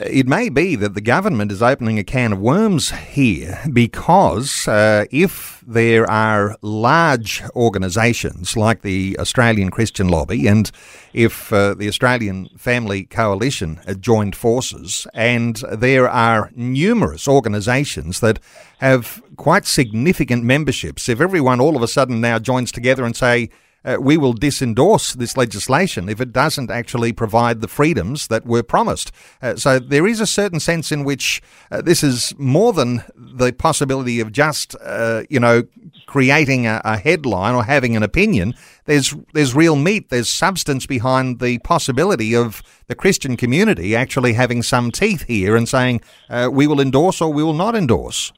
[0.00, 5.06] It may be that the government is opening a can of worms here because uh,
[5.10, 10.70] if there are large organisations like the Australian Christian Lobby and
[11.12, 18.38] if uh, the Australian Family Coalition joined forces and there are numerous organisations that
[18.78, 23.50] have quite significant memberships, if everyone all of a sudden now joins together and say,
[23.88, 28.62] uh, we will disendorse this legislation if it doesn't actually provide the freedoms that were
[28.62, 29.10] promised.
[29.40, 33.50] Uh, so there is a certain sense in which uh, this is more than the
[33.52, 35.62] possibility of just, uh, you know,
[36.06, 38.54] creating a, a, headline or having an opinion.
[38.84, 40.10] There's there's real meat.
[40.10, 45.68] There's substance behind the possibility of the Christian community actually having some teeth here and
[45.68, 48.32] saying uh, we will endorse or we will not endorse.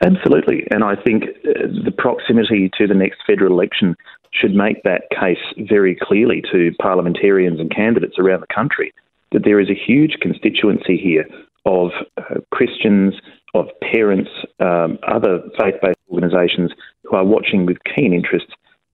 [0.00, 3.96] Absolutely, and I think uh, the proximity to the next federal election
[4.32, 5.38] should make that case
[5.68, 8.92] very clearly to parliamentarians and candidates around the country
[9.32, 11.26] that there is a huge constituency here
[11.66, 13.14] of uh, Christians,
[13.54, 14.30] of parents,
[14.60, 16.72] um, other faith based organisations
[17.04, 18.46] who are watching with keen interest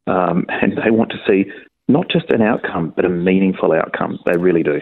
[0.07, 1.51] um, and they want to see
[1.89, 4.19] not just an outcome, but a meaningful outcome.
[4.27, 4.81] They really do.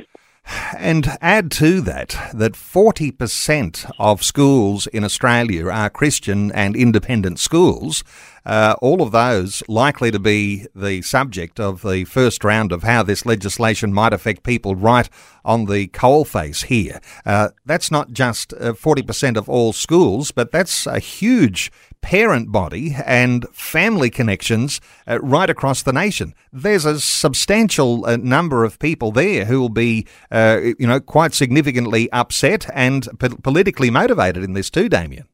[0.76, 8.05] And add to that that 40% of schools in Australia are Christian and independent schools.
[8.46, 13.03] Uh, all of those likely to be the subject of the first round of how
[13.03, 15.11] this legislation might affect people right
[15.44, 17.01] on the coalface here.
[17.26, 21.70] Uh, that's not just uh, 40% of all schools, but that's a huge
[22.01, 26.34] parent body and family connections uh, right across the nation.
[26.53, 31.34] There's a substantial uh, number of people there who will be, uh, you know, quite
[31.34, 35.26] significantly upset and po- politically motivated in this too, Damien.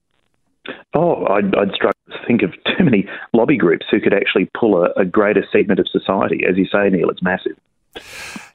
[0.94, 4.82] Oh, I'd, I'd struggle to think of too many lobby groups who could actually pull
[4.82, 6.44] a, a greater segment of society.
[6.48, 7.56] As you say, Neil, it's massive.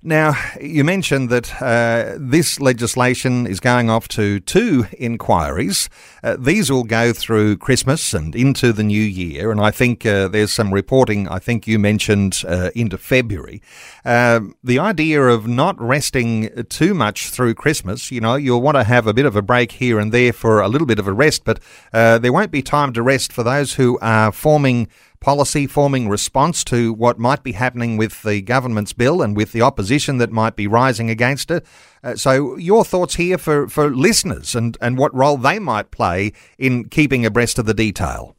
[0.01, 5.89] Now, you mentioned that uh, this legislation is going off to two inquiries.
[6.23, 10.29] Uh, these will go through Christmas and into the new year, and I think uh,
[10.29, 13.61] there's some reporting, I think you mentioned, uh, into February.
[14.05, 18.85] Um, the idea of not resting too much through Christmas, you know, you'll want to
[18.85, 21.13] have a bit of a break here and there for a little bit of a
[21.13, 21.59] rest, but
[21.91, 24.87] uh, there won't be time to rest for those who are forming
[25.19, 29.61] policy forming response to what might be happening with the government's bill and with the
[29.61, 29.88] opposition
[30.19, 31.65] that might be rising against it.
[32.03, 36.31] Uh, so, your thoughts here for, for listeners and, and what role they might play
[36.57, 38.35] in keeping abreast of the detail?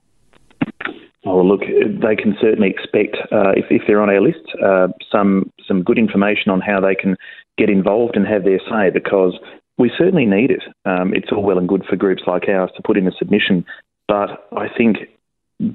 [1.27, 5.53] Oh, look, they can certainly expect, uh, if, if they're on our list, uh, some
[5.69, 7.17] some good information on how they can
[7.59, 9.39] get involved and have their say because
[9.77, 10.63] we certainly need it.
[10.85, 13.65] Um, it's all well and good for groups like ours to put in a submission,
[14.09, 14.97] but I think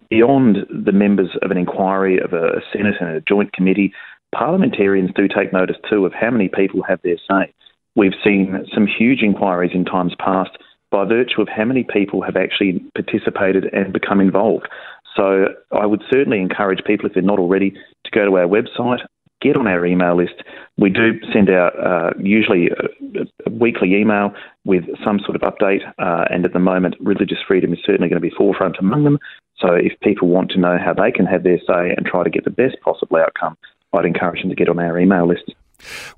[0.09, 3.93] beyond the members of an inquiry, of a Senate and a joint committee,
[4.38, 7.53] parliamentarians do take notice too of how many people have their say.
[7.95, 10.51] We've seen some huge inquiries in times past
[10.91, 14.67] by virtue of how many people have actually participated and become involved.
[15.15, 18.99] So I would certainly encourage people, if they're not already, to go to our website,
[19.41, 20.43] get on our email list.
[20.77, 24.33] We do send out uh, usually a, weekly email
[24.65, 28.21] with some sort of update, uh, and at the moment, religious freedom is certainly going
[28.21, 29.19] to be forefront among them.
[29.57, 32.29] So if people want to know how they can have their say and try to
[32.29, 33.57] get the best possible outcome,
[33.95, 35.53] I'd encourage them to get on our email list.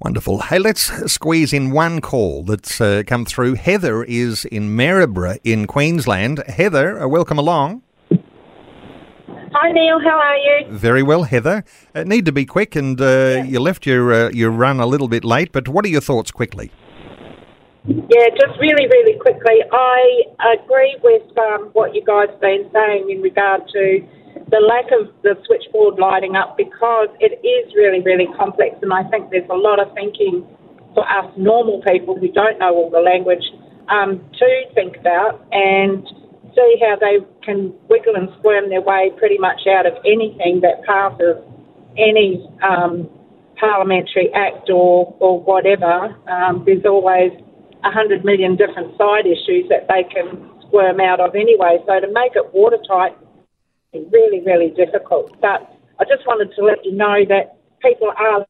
[0.02, 0.42] Wonderful.
[0.42, 3.56] Hey, let's squeeze in one call that's uh, come through.
[3.56, 6.44] Heather is in Maryborough in Queensland.
[6.48, 7.82] Heather, uh, welcome along.
[9.60, 10.68] Hi Neil, how are you?
[10.70, 11.64] Very well, Heather.
[11.96, 13.44] Uh, need to be quick, and uh, yeah.
[13.44, 15.52] you left your uh, your run a little bit late.
[15.52, 16.72] But what are your thoughts, quickly?
[17.88, 20.24] Yeah, just really, really quickly, I
[20.54, 24.06] agree with um, what you guys have been saying in regard to
[24.50, 29.04] the lack of the switchboard lighting up because it is really, really complex, and I
[29.10, 30.48] think there's a lot of thinking
[30.94, 33.44] for us normal people who don't know all the language
[33.90, 36.08] um, to think about and
[36.56, 40.84] see how they can wiggle and squirm their way pretty much out of anything that
[40.88, 41.38] passes
[41.98, 43.10] any um,
[43.60, 46.16] parliamentary act or, or whatever.
[46.30, 47.32] Um, there's always
[47.84, 51.78] a hundred million different side issues that they can squirm out of anyway.
[51.86, 53.18] So to make it watertight
[53.94, 55.40] really, really difficult.
[55.42, 58.46] But I just wanted to let you know that people are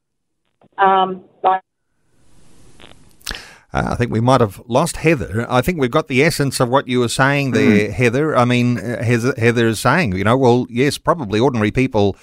[0.77, 1.61] um, like.
[3.73, 5.45] Uh, I think we might have lost Heather.
[5.49, 7.91] I think we've got the essence of what you were saying there, mm.
[7.91, 8.35] Heather.
[8.35, 12.15] I mean, uh, Heather is saying, you know, well, yes, probably ordinary people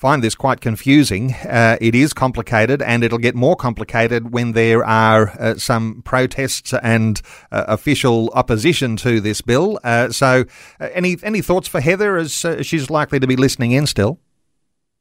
[0.00, 1.34] find this quite confusing.
[1.34, 6.72] Uh, it is complicated, and it'll get more complicated when there are uh, some protests
[6.82, 7.20] and
[7.52, 9.78] uh, official opposition to this bill.
[9.84, 10.44] Uh, so,
[10.80, 14.18] uh, any any thoughts for Heather as uh, she's likely to be listening in still?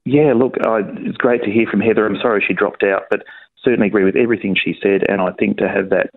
[0.05, 2.05] Yeah, look, it's great to hear from Heather.
[2.05, 3.23] I'm sorry she dropped out, but
[3.63, 6.09] certainly agree with everything she said, and I think to have that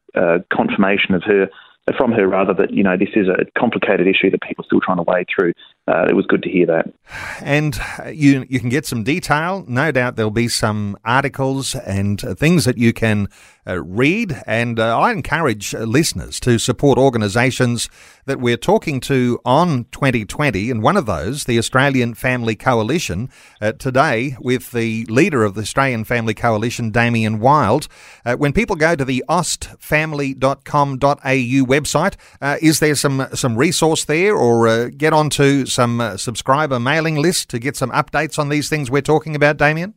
[0.50, 1.48] confirmation of her
[1.96, 4.80] from her rather that you know this is a complicated issue that people are still
[4.80, 5.52] trying to wade through.
[5.88, 6.92] Uh, it was good to hear that.
[7.40, 7.76] And
[8.12, 9.64] you you can get some detail.
[9.66, 13.28] No doubt there'll be some articles and things that you can
[13.66, 14.40] uh, read.
[14.46, 17.88] And uh, I encourage listeners to support organisations
[18.26, 20.70] that we're talking to on 2020.
[20.70, 23.28] And one of those, the Australian Family Coalition,
[23.60, 27.88] uh, today with the leader of the Australian Family Coalition, Damien Wyld.
[28.24, 34.36] Uh, when people go to the austfamily.com.au website, uh, is there some, some resource there
[34.36, 38.90] or uh, get onto some subscriber mailing list to get some updates on these things
[38.90, 39.94] we're talking about, Damien?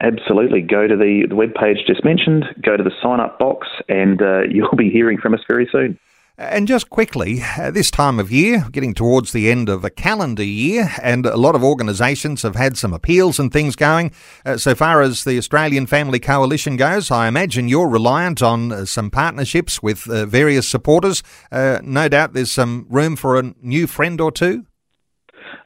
[0.00, 0.60] Absolutely.
[0.60, 4.20] Go to the, the web page just mentioned, go to the sign up box, and
[4.20, 5.98] uh, you'll be hearing from us very soon.
[6.38, 10.44] And just quickly, uh, this time of year, getting towards the end of a calendar
[10.44, 14.12] year, and a lot of organisations have had some appeals and things going.
[14.44, 18.84] Uh, so far as the Australian Family Coalition goes, I imagine you're reliant on uh,
[18.84, 21.22] some partnerships with uh, various supporters.
[21.50, 24.66] Uh, no doubt there's some room for a new friend or two.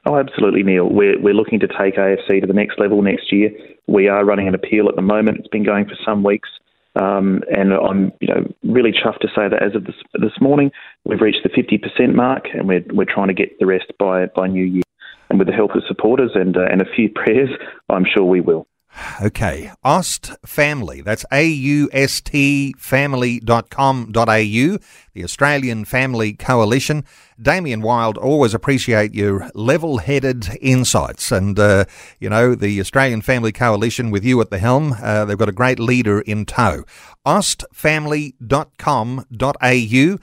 [0.06, 0.88] Oh, absolutely, Neil.
[0.88, 3.50] We're, we're looking to take AFC to the next level next year.
[3.88, 5.38] We are running an appeal at the moment.
[5.38, 6.48] It's been going for some weeks.
[6.96, 10.72] Um, and I'm, you know, really chuffed to say that as of this, this morning,
[11.04, 14.48] we've reached the 50% mark, and we're we're trying to get the rest by by
[14.48, 14.82] New Year.
[15.28, 17.50] And with the help of supporters and uh, and a few prayers,
[17.88, 18.66] I'm sure we will.
[19.22, 19.70] Okay.
[19.84, 21.02] Aust Family.
[21.02, 27.04] That's A-U-S-T family.com.au, the Australian Family Coalition.
[27.40, 31.30] Damien Wyld, always appreciate your level-headed insights.
[31.32, 31.84] And, uh,
[32.18, 35.52] you know, the Australian Family Coalition with you at the helm, uh, they've got a
[35.52, 36.84] great leader in tow.
[37.26, 40.18] austfamily.com.au.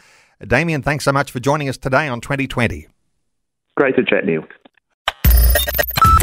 [0.48, 2.88] Damien, thanks so much for joining us today on 2020.
[3.76, 4.44] Great to chat, Neil.